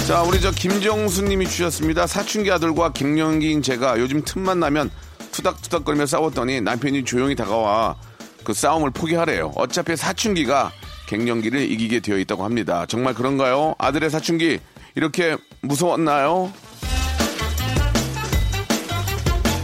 자, 0.08 0.22
우리 0.22 0.40
저 0.40 0.52
김정수 0.52 1.24
님이 1.24 1.48
주셨습니다. 1.48 2.06
사춘기 2.06 2.52
아들과 2.52 2.94
갱년기인 2.94 3.64
제가 3.64 4.00
요즘 4.00 4.24
틈만 4.24 4.60
나면 4.60 4.92
투닥투닥거리며 5.32 6.06
싸웠더니 6.06 6.62
남편이 6.62 7.04
조용히 7.04 7.36
다가와 7.36 7.96
그 8.44 8.54
싸움을 8.54 8.92
포기하래요. 8.92 9.54
어차피 9.56 9.96
사춘기가 9.96 10.72
갱년기를 11.08 11.60
이기게 11.72 12.02
되어 12.02 12.20
있다고 12.20 12.44
합니다. 12.44 12.86
정말 12.88 13.16
그런가요? 13.16 13.74
아들의 13.80 14.12
사춘기 14.12 14.60
이렇게 14.94 15.36
무서웠나요? 15.62 16.54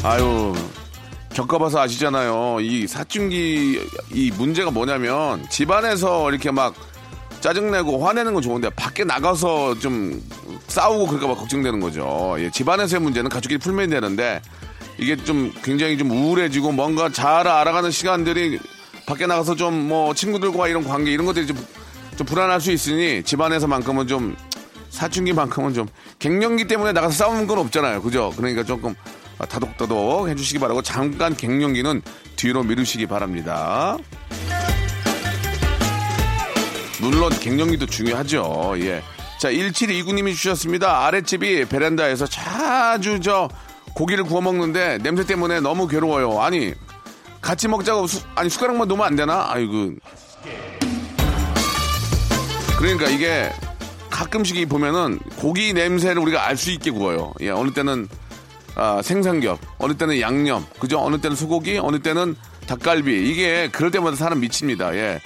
아유, 0.06 0.54
겪어봐서 1.34 1.82
아시잖아요. 1.82 2.60
이 2.62 2.86
사춘기, 2.86 3.82
이 4.14 4.32
문제가 4.38 4.70
뭐냐면, 4.70 5.44
집안에서 5.50 6.30
이렇게 6.30 6.52
막 6.52 6.76
짜증내고 7.42 8.06
화내는 8.06 8.36
건 8.36 8.44
좋은데 8.44 8.70
밖에 8.70 9.04
나가서 9.04 9.80
좀 9.80 10.22
싸우고 10.68 11.08
그럴까 11.08 11.28
봐 11.30 11.34
걱정되는 11.34 11.80
거죠. 11.80 12.36
예, 12.38 12.52
집안에서의 12.52 13.02
문제는 13.02 13.32
가족끼리 13.32 13.58
풀면 13.58 13.90
되는데 13.90 14.44
이게 15.00 15.16
좀 15.16 15.52
굉장히 15.64 15.98
좀 15.98 16.12
우울해지고 16.12 16.72
뭔가 16.72 17.10
잘 17.10 17.48
알아가는 17.48 17.90
시간들이 17.90 18.60
밖에 19.08 19.26
나가서 19.26 19.56
좀 19.56 19.74
뭐 19.88 20.14
친구들과 20.14 20.68
이런 20.68 20.84
관계 20.84 21.12
이런 21.12 21.26
것들이 21.26 21.48
좀, 21.48 21.58
좀 22.16 22.28
불안할 22.28 22.62
수 22.62 22.72
있으니 22.72 23.24
집안에서만큼은 23.24 24.06
좀 24.08 24.36
사춘기만큼은 24.92 25.74
좀 25.74 25.88
갱년기 26.20 26.68
때문에 26.68 26.92
나가서 26.94 27.16
싸우는 27.16 27.48
건 27.48 27.58
없잖아요. 27.58 28.04
그죠? 28.04 28.32
그러니까 28.38 28.64
조금 28.64 28.94
다독다독 29.38 30.30
해주시기 30.30 30.60
바라고 30.60 30.82
잠깐 30.82 31.36
갱년기는 31.36 32.02
뒤로 32.36 32.64
미루시기 32.64 33.06
바랍니다. 33.08 33.98
물론 37.02 37.30
갱년기도 37.40 37.86
중요하죠. 37.86 38.76
예. 38.80 39.02
자, 39.40 39.50
1729님이 39.52 40.34
주셨습니다. 40.36 41.06
아랫집이 41.06 41.66
베란다에서 41.66 42.26
자주 42.26 43.20
저 43.20 43.50
고기를 43.94 44.24
구워 44.24 44.42
먹는데 44.42 44.98
냄새 45.00 45.26
때문에 45.26 45.60
너무 45.60 45.88
괴로워요. 45.88 46.42
아니, 46.42 46.74
같이 47.42 47.68
먹자고 47.68 48.08
수, 48.08 48.22
아니 48.36 48.50
숟가락만 48.50 48.88
놓으면 48.88 49.06
안 49.06 49.16
되나? 49.16 49.48
아이고. 49.52 49.92
그러니까 52.78 53.08
이게 53.10 53.52
가끔씩 54.10 54.68
보면은 54.70 55.20
고기 55.38 55.74
냄새를 55.74 56.22
우리가 56.22 56.48
알 56.48 56.58
수 56.58 56.72
있게 56.72 56.92
구워요. 56.92 57.34
예, 57.42 57.50
어느 57.50 57.72
때는 57.72 58.08
아, 58.76 59.02
생삼겹, 59.02 59.60
어느 59.78 59.94
때는 59.94 60.20
양념, 60.20 60.66
그죠? 60.80 61.00
어느 61.00 61.18
때는 61.20 61.36
소고기, 61.36 61.78
어느 61.78 62.00
때는 62.00 62.36
닭갈비. 62.68 63.30
이게 63.30 63.70
그럴 63.72 63.92
때마다 63.92 64.16
사람 64.16 64.42
미칩니다. 64.42 64.96
예. 64.96 65.22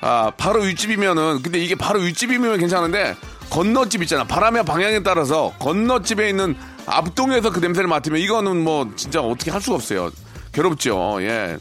아, 0.00 0.32
바로 0.36 0.62
윗집이면은, 0.62 1.42
근데 1.42 1.58
이게 1.58 1.74
바로 1.74 2.00
윗집이면 2.00 2.58
괜찮은데, 2.58 3.14
건너집 3.50 4.02
있잖아. 4.02 4.24
바람의 4.24 4.64
방향에 4.64 5.02
따라서 5.02 5.52
건너집에 5.58 6.28
있는 6.28 6.56
앞동에서 6.86 7.50
그 7.50 7.60
냄새를 7.60 7.88
맡으면 7.88 8.20
이거는 8.20 8.62
뭐 8.62 8.90
진짜 8.96 9.20
어떻게 9.20 9.50
할 9.50 9.60
수가 9.60 9.76
없어요. 9.76 10.10
괴롭죠. 10.52 11.18
예. 11.20 11.56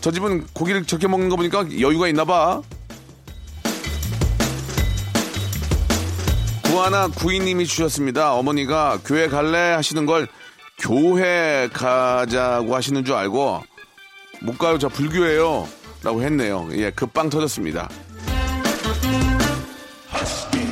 저 0.00 0.10
집은 0.10 0.46
고기를 0.52 0.84
저렇게 0.84 1.08
먹는 1.08 1.28
거 1.28 1.36
보니까 1.36 1.66
여유가 1.80 2.08
있나 2.08 2.24
봐. 2.24 2.60
구하나 6.62 7.08
구이님이 7.08 7.66
주셨습니다. 7.66 8.34
어머니가 8.34 8.98
교회 9.04 9.28
갈래 9.28 9.72
하시는 9.72 10.06
걸 10.06 10.28
교회 10.78 11.68
가자고 11.72 12.74
하시는 12.74 13.04
줄 13.04 13.14
알고 13.14 13.62
못 14.42 14.58
가요. 14.58 14.78
저 14.78 14.88
불교예요. 14.88 15.68
라고 16.02 16.22
했네요. 16.22 16.68
예, 16.72 16.90
급빵 16.90 17.30
터졌습니다. 17.30 17.88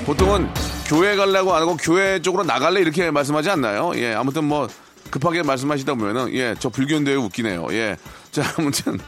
보통은 0.05 0.53
교회 0.87 1.17
가려고 1.17 1.55
안 1.55 1.63
하고 1.63 1.77
교회 1.77 2.21
쪽으로 2.21 2.45
나갈래 2.45 2.81
이렇게 2.81 3.11
말씀하지 3.11 3.49
않나요? 3.51 3.93
예, 3.95 4.13
아무튼 4.13 4.45
뭐 4.45 4.69
급하게 5.11 5.43
말씀하시다 5.43 5.95
보면은 5.95 6.35
예, 6.35 6.55
저 6.59 6.69
불교인데 6.69 7.15
웃기네요. 7.15 7.69
예. 7.71 7.97
자, 8.31 8.43
아무튼 8.59 8.99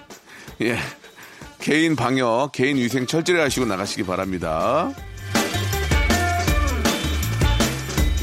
예. 0.62 0.78
개인 1.60 1.96
방역, 1.96 2.52
개인 2.52 2.76
위생 2.76 3.06
철저히 3.06 3.38
하시고 3.38 3.66
나가시기 3.66 4.04
바랍니다. 4.04 4.90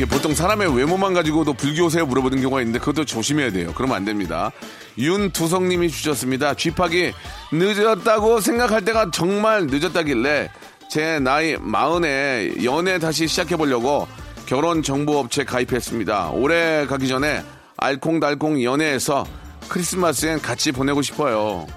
보통 0.10 0.34
사람의 0.34 0.76
외모만 0.76 1.14
가지고도 1.14 1.54
불교세요 1.54 2.06
물어보는 2.06 2.42
경우가 2.42 2.62
있는데 2.62 2.80
그것도 2.80 3.06
조심해야 3.06 3.52
돼요. 3.52 3.72
그러면 3.76 3.98
안 3.98 4.06
됩니다. 4.06 4.52
윤두성님이 4.98 5.90
주셨습니다. 5.90 6.54
쥐파기 6.54 7.14
늦었다고 7.52 8.42
생각할 8.42 8.84
때가 8.86 9.12
정말 9.12 9.68
늦었다길래 9.68 10.50
제 10.90 11.20
나이 11.20 11.56
마흔에 11.60 12.52
연애 12.64 13.00
다시 13.00 13.28
시작해 13.28 13.56
보려고 13.56 14.08
결혼 14.46 14.82
정보업체 14.84 15.46
가입했습니다. 15.46 16.32
올해 16.32 16.86
가기 16.86 17.08
전에 17.08 17.44
알콩달콩 17.78 18.62
연애해서 18.64 19.26
크리스마스엔 19.70 20.42
같이 20.42 20.72
보내고 20.72 21.02
싶어요. 21.02 21.68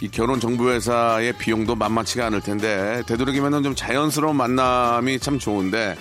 이 0.00 0.08
결혼 0.08 0.38
정보회사의 0.38 1.32
비용도 1.34 1.74
만만치가 1.74 2.26
않을 2.26 2.40
텐데 2.40 3.02
되도록이면 3.06 3.62
좀 3.64 3.74
자연스러운 3.74 4.36
만남이 4.36 5.18
참 5.18 5.38
좋은데 5.38 5.96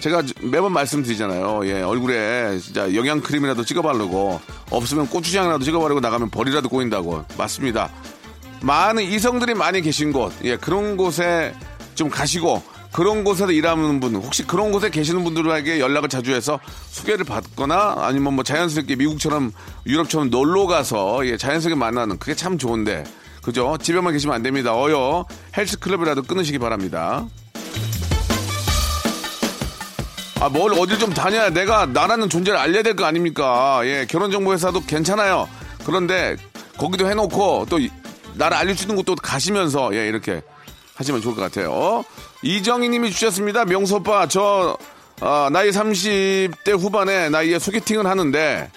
제가 0.00 0.22
매번 0.40 0.72
말씀드리잖아요. 0.72 1.66
예, 1.66 1.82
얼굴에 1.82 2.58
진짜 2.58 2.92
영양 2.94 3.20
크림이라도 3.20 3.64
찍어 3.64 3.82
바르고 3.82 4.40
없으면 4.70 5.08
고추장이라도 5.08 5.64
찍어 5.64 5.78
바르고 5.80 6.00
나가면 6.00 6.30
벌이라도 6.30 6.68
꼬인다고 6.68 7.24
맞습니다. 7.36 7.90
많은 8.62 9.02
이성들이 9.02 9.54
많이 9.54 9.82
계신 9.82 10.12
곳, 10.12 10.32
예, 10.42 10.56
그런 10.56 10.96
곳에 10.96 11.54
좀 11.94 12.08
가시고 12.08 12.62
그런 12.92 13.24
곳에서 13.24 13.52
일하는 13.52 14.00
분, 14.00 14.14
혹시 14.16 14.46
그런 14.46 14.72
곳에 14.72 14.88
계시는 14.88 15.22
분들에게 15.22 15.80
연락을 15.80 16.08
자주 16.08 16.32
해서 16.32 16.58
소개를 16.90 17.24
받거나 17.24 17.96
아니면 17.98 18.34
뭐 18.34 18.44
자연스럽게 18.44 18.96
미국처럼 18.96 19.52
유럽처럼 19.86 20.30
놀러 20.30 20.66
가서 20.66 21.26
예, 21.26 21.36
자연스럽게 21.36 21.78
만나는 21.78 22.18
그게 22.18 22.34
참 22.34 22.56
좋은데 22.56 23.04
그죠? 23.44 23.76
집에만 23.80 24.12
계시면 24.14 24.34
안 24.34 24.42
됩니다. 24.42 24.74
어여 24.74 25.26
헬스클럽이라도 25.56 26.22
끊으시기 26.22 26.58
바랍니다. 26.58 27.26
아, 30.40 30.48
뭘 30.48 30.72
어딜 30.78 30.98
좀 30.98 31.12
다녀야 31.12 31.48
내가 31.50 31.86
나라는 31.86 32.28
존재를 32.28 32.58
알려야 32.58 32.82
될 32.82 32.94
거 32.96 33.04
아닙니까? 33.04 33.80
예, 33.84 34.06
결혼정보회사도 34.08 34.84
괜찮아요. 34.86 35.48
그런데 35.84 36.36
거기도 36.76 37.08
해놓고 37.08 37.66
또 37.70 37.78
나를 38.34 38.56
알려주는 38.56 38.94
곳도 38.96 39.14
가시면서 39.16 39.94
예, 39.94 40.06
이렇게 40.08 40.42
하시면 40.96 41.20
좋을 41.22 41.34
것 41.34 41.40
같아요. 41.42 42.04
이정희 42.42 42.88
님이 42.88 43.10
주셨습니다. 43.10 43.64
명수 43.64 43.96
오빠, 43.96 44.26
저, 44.28 44.76
어, 45.20 45.48
나이 45.50 45.70
30대 45.70 46.78
후반에 46.78 47.30
나이에 47.30 47.58
소개팅을 47.58 48.06
하는데 48.06 48.70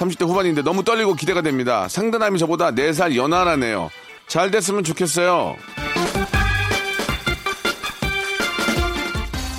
30대 0.00 0.26
후반인데 0.26 0.62
너무 0.62 0.82
떨리고 0.82 1.14
기대가 1.14 1.42
됩니다. 1.42 1.86
상대남이 1.88 2.38
저보다 2.38 2.70
4살 2.72 3.14
연하라네요. 3.14 3.90
잘 4.26 4.50
됐으면 4.50 4.82
좋겠어요. 4.82 5.56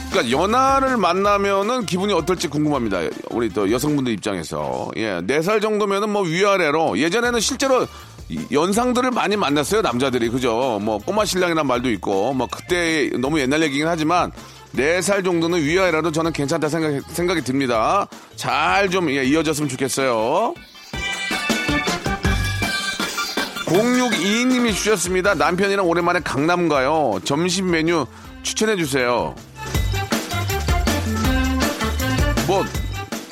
그러니까 0.10 0.32
연하를 0.32 0.98
만나면은 0.98 1.86
기분이 1.86 2.12
어떨지 2.14 2.48
궁금합니다. 2.48 3.00
우리 3.30 3.50
또 3.50 3.72
여성분들 3.72 4.12
입장에서. 4.14 4.90
예, 4.98 5.22
4살 5.22 5.62
정도면은 5.62 6.10
뭐 6.10 6.24
위아래로 6.24 6.98
예전에는 6.98 7.40
실제로 7.40 7.88
연상들을 8.52 9.12
많이 9.12 9.38
만났어요, 9.38 9.82
남자들이. 9.82 10.30
그죠? 10.30 10.80
뭐 10.82 10.98
꼬마 10.98 11.24
신랑이란 11.24 11.66
말도 11.68 11.90
있고 11.92 12.34
뭐 12.34 12.48
그때 12.52 13.10
너무 13.20 13.40
옛날 13.40 13.62
얘기긴 13.62 13.88
하지만 13.88 14.32
4살 14.76 15.24
정도는 15.24 15.62
위아래라도 15.62 16.12
저는 16.12 16.32
괜찮다 16.32 16.70
생각, 16.70 17.04
생각이 17.10 17.42
듭니다. 17.42 18.08
잘좀 18.36 19.10
예, 19.12 19.24
이어졌으면 19.24 19.70
좋겠어요. 19.70 20.54
0622님이 23.66 24.74
주셨습니다. 24.74 25.34
남편이랑 25.36 25.88
오랜만에 25.88 26.20
강남 26.22 26.68
가요. 26.68 27.20
점심 27.24 27.72
메뉴 27.72 28.06
추천해 28.44 28.76
주세요. 28.76 29.34
뭐 32.48 32.66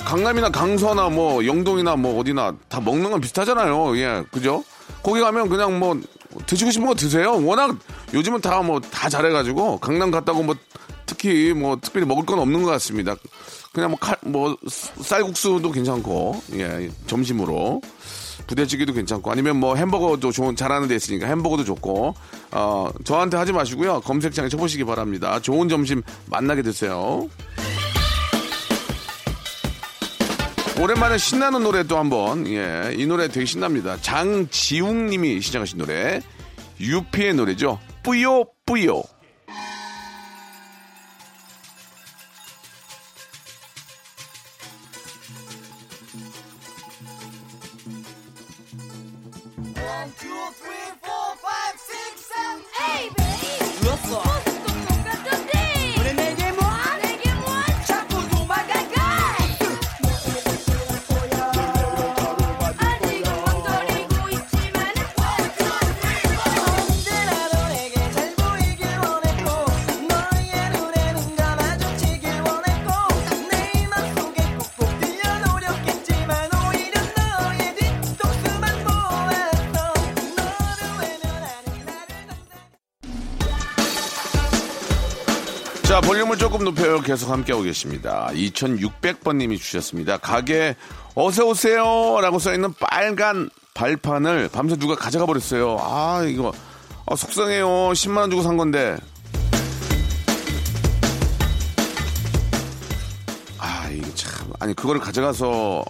강남이나 0.06 0.50
강서나 0.50 1.10
뭐 1.10 1.46
영동이나 1.46 1.96
뭐 1.96 2.20
어디나 2.20 2.54
다 2.70 2.80
먹는 2.80 3.12
건 3.12 3.22
비슷하잖아요. 3.22 3.98
예, 3.98 4.24
그죠? 4.32 4.64
거기 5.04 5.20
가면 5.20 5.50
그냥 5.50 5.78
뭐 5.78 6.00
드시고 6.46 6.72
싶은 6.72 6.88
거 6.88 6.96
드세요. 6.96 7.44
워낙 7.46 7.76
요즘은 8.14 8.42
다 8.42 8.62
뭐다 8.62 9.10
잘해가지고 9.10 9.80
강남 9.80 10.10
갔다고 10.12 10.44
뭐 10.44 10.56
특히 11.10 11.54
뭐 11.54 11.76
특별히 11.82 12.06
먹을 12.06 12.24
건 12.24 12.38
없는 12.38 12.62
것 12.62 12.70
같습니다. 12.70 13.16
그냥 13.74 13.90
뭐, 13.90 14.00
칼, 14.00 14.16
뭐 14.22 14.56
쌀국수도 14.68 15.72
괜찮고 15.72 16.42
예 16.54 16.90
점심으로 17.08 17.82
부대찌개도 18.46 18.94
괜찮고 18.94 19.32
아니면 19.32 19.58
뭐 19.58 19.76
햄버거도 19.76 20.32
좋은 20.32 20.56
잘하는 20.56 20.88
데 20.88 20.96
있으니까 20.96 21.26
햄버거도 21.28 21.64
좋고 21.66 22.14
어 22.52 22.90
저한테 23.04 23.38
하지 23.38 23.52
마시고요 23.52 24.02
검색창에 24.02 24.50
쳐보시기 24.50 24.84
바랍니다. 24.86 25.40
좋은 25.40 25.68
점심 25.68 26.04
만나게 26.28 26.62
되세요. 26.62 27.28
오랜만에 30.80 31.18
신나는 31.18 31.64
노래 31.64 31.84
또 31.84 31.98
한번 31.98 32.48
예, 32.48 32.94
이 32.96 33.06
노래 33.06 33.28
되게 33.28 33.46
신납니다. 33.46 33.98
장지웅님이 34.02 35.42
시작하신 35.42 35.80
노래 35.80 36.22
유피의 36.80 37.34
노래죠. 37.34 37.80
뿌요 38.04 38.46
뿌요. 38.66 39.04
볼륨을 85.98 86.38
조금 86.38 86.64
높여요. 86.64 87.02
계속 87.02 87.32
함께하고 87.32 87.64
계십니다. 87.64 88.30
2600번님이 88.34 89.58
주셨습니다. 89.60 90.18
가게 90.18 90.76
어서오세요. 91.16 92.20
라고 92.22 92.38
써있는 92.38 92.74
빨간 92.80 93.50
발판을 93.74 94.50
밤새 94.54 94.76
누가 94.76 94.96
가져가 94.96 95.26
버렸어요. 95.26 95.78
아, 95.80 96.24
이거, 96.28 96.54
아, 97.08 97.16
속상해요. 97.16 97.66
10만원 97.68 98.30
주고 98.30 98.44
산 98.44 98.56
건데. 98.56 98.98
아, 103.58 103.90
이게 103.92 104.14
참. 104.14 104.54
아니, 104.60 104.76
그거를 104.76 105.02
가져가서 105.02 105.84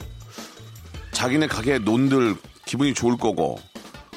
자기네 1.11 1.47
가게 1.47 1.77
논들 1.77 2.35
기분이 2.65 2.93
좋을 2.93 3.17
거고, 3.17 3.59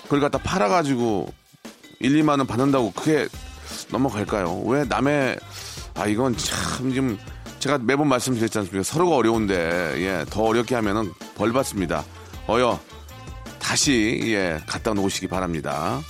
그걸 0.05 0.21
갖다 0.21 0.39
팔아가지고 0.39 1.33
1, 2.01 2.23
2만원 2.23 2.47
받는다고 2.47 2.93
그게 2.93 3.27
넘어갈까요? 3.91 4.63
왜 4.67 4.85
남의, 4.85 5.39
아, 5.95 6.07
이건 6.07 6.37
참 6.37 6.93
좀, 6.95 7.19
제가 7.59 7.79
매번 7.79 8.09
말씀드렸지 8.09 8.59
않습니까? 8.59 8.83
서로가 8.83 9.17
어려운데, 9.17 9.55
예, 9.99 10.25
더 10.31 10.43
어렵게 10.43 10.75
하면은 10.77 11.13
벌 11.37 11.53
받습니다. 11.53 12.05
어여, 12.49 12.79
다시, 13.59 14.21
예, 14.25 14.61
갖다 14.67 14.93
놓으시기 14.95 15.29
바랍니다. 15.29 16.01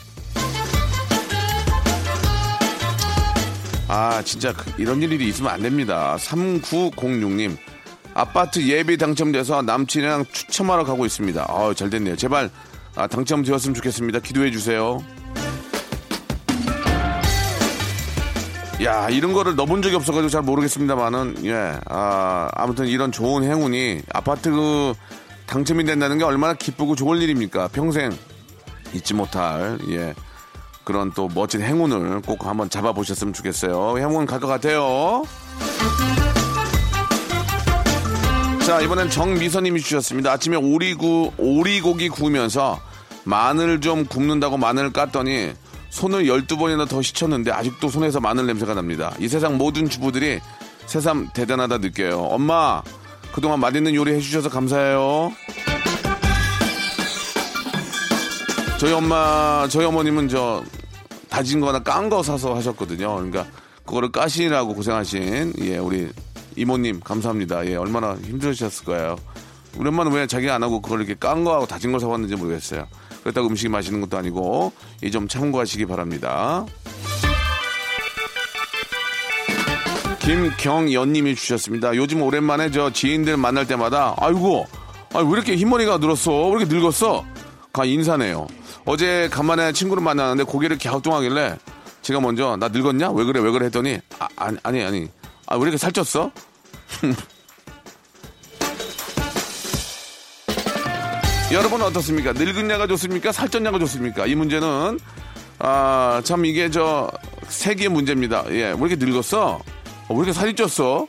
아, 3.88 4.22
진짜 4.24 4.52
그- 4.54 4.72
이런 4.78 5.02
일이 5.02 5.28
있으면 5.28 5.50
안 5.52 5.60
됩니다. 5.62 6.16
3906님. 6.18 7.56
아파트 8.14 8.60
예비 8.62 8.96
당첨돼서 8.96 9.62
남친이랑 9.62 10.26
추첨하러 10.32 10.84
가고 10.84 11.04
있습니다. 11.04 11.46
아, 11.48 11.74
잘 11.74 11.90
됐네요. 11.90 12.16
제발 12.16 12.50
아, 12.94 13.06
당첨되었으면 13.06 13.74
좋겠습니다. 13.74 14.20
기도해 14.20 14.50
주세요. 14.50 15.02
야, 18.84 19.08
이런 19.10 19.32
거를 19.32 19.54
넣어본 19.54 19.82
적이 19.82 19.96
없어가지고 19.96 20.28
잘 20.28 20.42
모르겠습니다만은, 20.42 21.44
예, 21.44 21.78
아, 21.88 22.48
아무튼 22.54 22.86
이런 22.88 23.12
좋은 23.12 23.44
행운이 23.44 24.02
아파트 24.12 24.50
그 24.50 24.94
당첨이 25.46 25.84
된다는 25.84 26.18
게 26.18 26.24
얼마나 26.24 26.54
기쁘고 26.54 26.96
좋은 26.96 27.18
일입니까? 27.18 27.68
평생 27.68 28.10
잊지 28.92 29.14
못할, 29.14 29.78
예, 29.90 30.14
그런 30.84 31.12
또 31.12 31.28
멋진 31.32 31.62
행운을 31.62 32.22
꼭 32.22 32.44
한번 32.46 32.68
잡아보셨으면 32.70 33.32
좋겠어요. 33.34 33.98
행운 33.98 34.26
갈 34.26 34.40
것 34.40 34.48
같아요. 34.48 35.22
자, 38.66 38.80
이번엔 38.80 39.10
정미선님이 39.10 39.80
주셨습니다. 39.80 40.32
아침에 40.32 40.56
오리구, 40.56 41.32
오리고기 41.36 42.08
구우면서 42.08 42.80
마늘 43.24 43.80
좀 43.80 44.06
굽는다고 44.06 44.56
마늘을 44.56 44.92
깠더니 44.92 45.54
손을 45.92 46.24
12번이나 46.24 46.88
더 46.88 47.02
씻었는데 47.02 47.50
아직도 47.52 47.88
손에서 47.90 48.18
마늘 48.18 48.46
냄새가 48.46 48.72
납니다. 48.74 49.14
이 49.20 49.28
세상 49.28 49.58
모든 49.58 49.88
주부들이 49.90 50.40
새삼 50.86 51.28
대단하다 51.34 51.78
느껴요. 51.78 52.18
엄마, 52.22 52.82
그동안 53.32 53.60
맛있는 53.60 53.94
요리 53.94 54.14
해주셔서 54.14 54.48
감사해요. 54.48 55.32
저희 58.78 58.92
엄마, 58.92 59.66
저희 59.70 59.84
어머님은 59.84 60.28
저 60.28 60.64
다진 61.28 61.60
거나 61.60 61.78
깐 61.80 62.08
거 62.08 62.22
사서 62.22 62.54
하셨거든요. 62.56 63.14
그러니까 63.14 63.46
그거를 63.84 64.10
까시라고 64.10 64.74
고생하신 64.74 65.52
예 65.60 65.76
우리 65.76 66.08
이모님 66.56 67.00
감사합니다. 67.00 67.66
예 67.66 67.76
얼마나 67.76 68.16
힘들으셨을 68.16 68.86
거예요. 68.86 69.16
우리 69.76 69.88
엄마는 69.88 70.12
왜 70.12 70.26
자기 70.26 70.48
안 70.50 70.62
하고 70.62 70.80
그걸 70.80 71.00
이렇게 71.00 71.14
깐 71.14 71.44
거하고 71.44 71.66
다진 71.66 71.92
걸 71.92 72.00
사왔는지 72.00 72.34
모르겠어요. 72.36 72.86
그렇다고 73.22 73.48
음식이 73.48 73.68
맛있는 73.68 74.00
것도 74.00 74.16
아니고 74.18 74.72
이 75.02 75.10
점 75.10 75.28
참고하시기 75.28 75.86
바랍니다. 75.86 76.64
김경연님이 80.20 81.34
주셨습니다. 81.34 81.94
요즘 81.96 82.22
오랜만에 82.22 82.70
저 82.70 82.90
지인들 82.92 83.36
만날 83.36 83.66
때마다 83.66 84.14
아이고 84.18 84.66
아, 85.12 85.18
왜 85.18 85.30
이렇게 85.30 85.56
흰머리가 85.56 85.98
늘었어? 85.98 86.48
왜 86.48 86.60
이렇게 86.60 86.74
늙었어? 86.74 87.24
가 87.72 87.84
인사네요. 87.84 88.46
어제 88.84 89.28
간만에 89.30 89.72
친구를 89.72 90.02
만나는데 90.02 90.44
고개를 90.44 90.78
갸우뚱하길래 90.78 91.56
제가 92.02 92.20
먼저 92.20 92.56
나 92.56 92.68
늙었냐? 92.68 93.10
왜 93.10 93.24
그래? 93.24 93.40
왜 93.40 93.50
그래? 93.50 93.66
했더니 93.66 93.98
아, 94.18 94.28
아니 94.36 94.56
아니 94.62 94.82
아니 94.84 95.08
아, 95.46 95.56
왜 95.56 95.62
이렇게 95.62 95.76
살쪘어? 95.76 96.30
여러분은 101.52 101.84
어떻습니까? 101.86 102.32
늙은냐가 102.32 102.86
좋습니까? 102.86 103.30
살쪘냐가 103.30 103.78
좋습니까? 103.80 104.26
이 104.26 104.34
문제는 104.34 104.98
아, 105.58 106.20
참 106.24 106.44
이게 106.46 106.70
저 106.70 107.10
세계의 107.46 107.90
문제입니다. 107.90 108.44
예, 108.50 108.70
왜 108.70 108.76
이렇게 108.78 108.96
늙었어? 108.96 109.60
어, 110.08 110.14
왜 110.14 110.16
이렇게 110.16 110.32
살이 110.32 110.54
쪘어? 110.54 111.06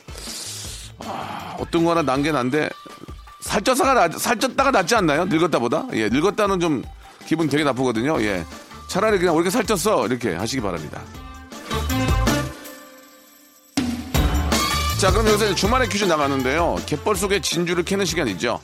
아, 1.05 1.55
어떤 1.59 1.85
거나 1.85 2.01
난 2.01 2.21
게 2.21 2.31
난데 2.31 2.69
살쪄서가 3.41 3.93
나, 3.93 4.07
살쪘다가 4.09 4.71
낫지 4.71 4.95
않나요? 4.95 5.25
늙었다보다? 5.25 5.87
예, 5.93 6.09
늙었다는 6.09 6.59
좀 6.59 6.83
기분 7.25 7.47
되게 7.47 7.63
나쁘거든요. 7.63 8.21
예. 8.21 8.45
차라리 8.89 9.17
그냥 9.17 9.35
왜 9.35 9.41
이렇게 9.43 9.57
살쪘어? 9.57 10.05
이렇게 10.09 10.35
하시기 10.35 10.61
바랍니다. 10.61 11.01
자, 14.99 15.11
그럼 15.11 15.27
여기서 15.27 15.55
주말에 15.55 15.87
퀴즈 15.87 16.05
나가는데요. 16.05 16.75
갯벌 16.85 17.15
속에 17.15 17.41
진주를 17.41 17.83
캐는 17.83 18.05
시간이죠. 18.05 18.59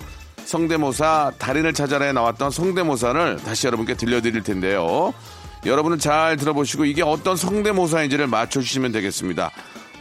성대모사 0.50 1.34
달인을 1.38 1.74
찾아라에 1.74 2.12
나왔던 2.12 2.50
성대모사를 2.50 3.38
다시 3.46 3.68
여러분께 3.68 3.94
들려드릴 3.94 4.42
텐데요. 4.42 5.14
여러분은 5.64 6.00
잘 6.00 6.38
들어보시고 6.38 6.86
이게 6.86 7.04
어떤 7.04 7.36
성대모사인지를 7.36 8.26
맞춰주시면 8.26 8.92
되겠습니다. 8.92 9.52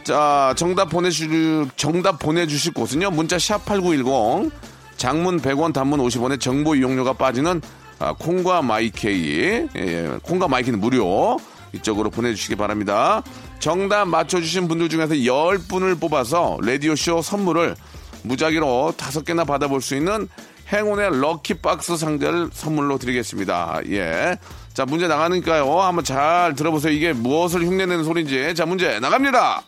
자, 0.03 0.55
정답 0.57 0.89
보내주, 0.89 1.67
정답 1.75 2.17
보내주실 2.17 2.73
곳은요. 2.73 3.11
문자 3.11 3.37
샵8910, 3.37 4.49
장문 4.97 5.39
100원, 5.39 5.71
단문 5.71 5.99
50원의 5.99 6.39
정보 6.39 6.73
이용료가 6.73 7.13
빠지는 7.13 7.61
아, 7.99 8.13
콩과 8.13 8.63
마이케이, 8.63 9.41
예, 9.41 9.67
예, 9.75 10.17
콩과 10.23 10.47
마이케이는 10.47 10.79
무료. 10.79 11.37
이쪽으로 11.73 12.09
보내주시기 12.09 12.55
바랍니다. 12.55 13.21
정답 13.59 14.07
맞춰주신 14.07 14.67
분들 14.67 14.89
중에서 14.89 15.13
10분을 15.13 15.99
뽑아서 15.99 16.57
라디오쇼 16.63 17.21
선물을 17.21 17.75
무작위로 18.23 18.93
다섯 18.97 19.23
개나 19.25 19.43
받아볼 19.43 19.81
수 19.81 19.95
있는 19.95 20.27
행운의 20.71 21.19
럭키박스 21.19 21.97
상자를 21.97 22.49
선물로 22.53 22.97
드리겠습니다. 22.97 23.81
예. 23.87 24.37
자, 24.73 24.85
문제 24.85 25.07
나가니까요. 25.07 25.81
한번 25.81 26.03
잘 26.03 26.53
들어보세요. 26.55 26.93
이게 26.93 27.11
무엇을 27.11 27.65
흉내내는 27.65 28.03
소리인지. 28.03 28.53
자, 28.55 28.65
문제 28.65 28.99
나갑니다. 28.99 29.63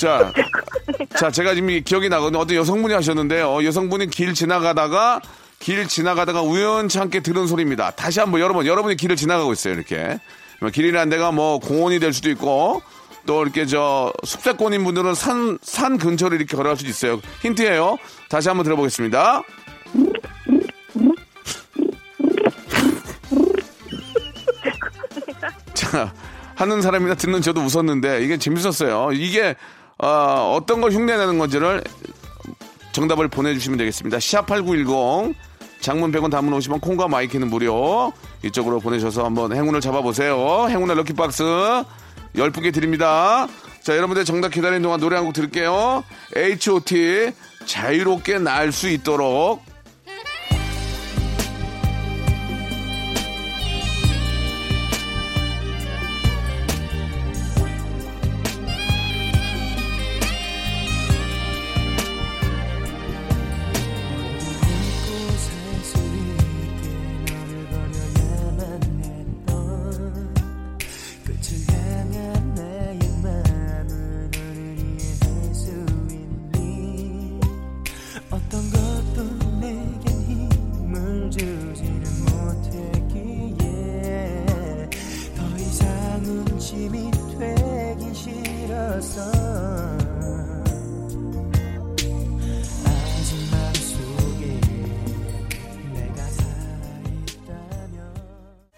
자, 0.00 0.32
자, 1.16 1.30
제가 1.30 1.54
지금 1.54 1.80
기억이 1.84 2.08
나거든요. 2.08 2.40
어떤 2.40 2.56
여성분이 2.56 2.92
하셨는데요. 2.92 3.64
여성분이 3.64 4.08
길 4.10 4.34
지나가다가 4.34 5.20
길 5.60 5.86
지나가다가 5.86 6.42
우연치 6.42 6.98
않게 6.98 7.20
들은 7.20 7.46
소리입니다. 7.46 7.92
다시 7.92 8.18
한번 8.18 8.40
여러분, 8.40 8.66
여러분이 8.66 8.96
길을 8.96 9.14
지나가고 9.14 9.52
있어요. 9.52 9.74
이렇게. 9.74 10.18
길이란 10.72 11.08
데가 11.08 11.30
뭐 11.30 11.60
공원이 11.60 12.00
될 12.00 12.12
수도 12.12 12.30
있고 12.30 12.82
또 13.26 13.42
이렇게 13.42 13.66
저 13.66 14.12
숙세권인 14.24 14.84
분들은 14.84 15.14
산, 15.14 15.58
산 15.62 15.98
근처를 15.98 16.38
이렇게 16.38 16.56
걸어갈 16.56 16.76
수도 16.76 16.88
있어요. 16.90 17.20
힌트예요. 17.42 17.96
다시 18.28 18.48
한번 18.48 18.64
들어보겠습니다. 18.64 19.42
자, 25.74 26.12
하는 26.54 26.80
사람이나 26.82 27.14
듣는 27.14 27.40
저도 27.42 27.60
웃었는데 27.60 28.24
이게 28.24 28.36
재밌었어요. 28.36 29.12
이게 29.12 29.54
어, 29.98 30.56
어떤 30.56 30.80
걸 30.80 30.90
흉내내는 30.92 31.38
건지를 31.38 31.82
정답을 32.92 33.28
보내주시면 33.28 33.78
되겠습니다. 33.78 34.18
샵8910 34.18 35.34
장문 35.80 36.12
100원 36.12 36.30
단문 36.30 36.56
50원 36.58 36.80
콩과 36.80 37.08
my 37.08 37.20
K는 37.20 37.50
무료 37.50 38.12
이쪽으로 38.44 38.78
보내셔서 38.80 39.24
한번 39.24 39.52
행운을 39.52 39.80
잡아보세요. 39.80 40.66
행운의 40.68 40.96
럭키박스 40.96 41.42
10분께 42.34 42.72
드립니다. 42.72 43.46
자 43.82 43.96
여러분들 43.96 44.24
정답 44.24 44.50
기다리는 44.50 44.82
동안 44.82 45.00
노래 45.00 45.16
한 45.16 45.24
곡 45.24 45.32
들을게요. 45.34 46.04
H.O.T 46.36 47.32
자유롭게 47.66 48.38
날 48.38 48.72
수 48.72 48.88
있도록 48.88 49.62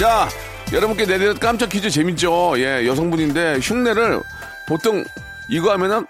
자, 0.00 0.30
여러분께 0.72 1.04
내드린 1.04 1.38
깜짝 1.38 1.68
퀴즈 1.68 1.90
재밌죠? 1.90 2.54
예, 2.56 2.86
여성분인데 2.86 3.58
흉내를 3.60 4.22
보통 4.66 5.04
이거 5.50 5.72
하면은 5.72 6.06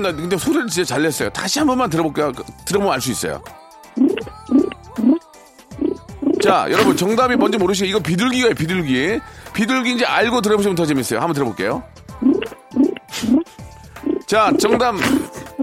나 0.00 0.10
근데 0.10 0.38
소리를 0.38 0.68
진짜 0.68 0.94
잘 0.94 1.02
냈어요. 1.02 1.28
다시 1.28 1.58
한 1.58 1.66
번만 1.68 1.90
들어볼게요. 1.90 2.32
그, 2.32 2.42
들어보면 2.64 2.94
알 2.94 3.02
수 3.02 3.10
있어요. 3.10 3.44
자, 6.42 6.66
여러분 6.70 6.96
정답이 6.96 7.36
뭔지 7.36 7.58
모르시고 7.58 7.86
이거 7.86 7.98
비둘기예요, 7.98 8.54
비둘기. 8.54 9.20
비둘기인지 9.52 10.06
알고 10.06 10.40
들어보시면 10.40 10.74
더 10.74 10.86
재밌어요. 10.86 11.20
한번 11.20 11.34
들어볼게요. 11.34 11.82
자, 14.26 14.50
정답 14.58 14.94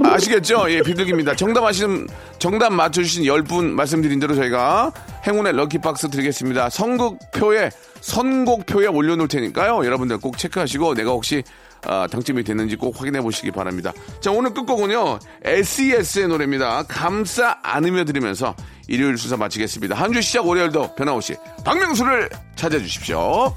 아시겠죠? 0.03 0.69
예, 0.69 0.83
비둘기입니다. 0.83 1.35
정답 1.35 1.63
아시는, 1.63 2.05
정답 2.41 2.73
맞춰주신 2.73 3.23
10분 3.23 3.65
말씀드린 3.69 4.19
대로 4.19 4.33
저희가 4.33 4.91
행운의 5.27 5.53
럭키박스 5.53 6.09
드리겠습니다. 6.09 6.71
선곡표에, 6.71 7.69
선곡표에 8.01 8.87
올려놓을 8.87 9.27
테니까요. 9.27 9.85
여러분들 9.85 10.17
꼭 10.17 10.39
체크하시고 10.39 10.95
내가 10.95 11.11
혹시 11.11 11.43
아, 11.85 12.07
당첨이 12.11 12.43
됐는지 12.43 12.75
꼭 12.75 12.99
확인해 12.99 13.21
보시기 13.21 13.51
바랍니다. 13.51 13.93
자, 14.21 14.31
오늘 14.31 14.53
끝곡은요, 14.55 15.19
SES의 15.43 16.27
노래입니다. 16.29 16.83
감싸 16.87 17.57
안으며 17.61 18.05
들으면서 18.05 18.55
일요일 18.87 19.17
수사 19.19 19.37
마치겠습니다. 19.37 19.95
한 19.95 20.11
주 20.11 20.19
시작 20.21 20.45
월요일도 20.47 20.95
변함없이 20.95 21.35
박명수를 21.63 22.27
찾아주십시오. 22.55 23.55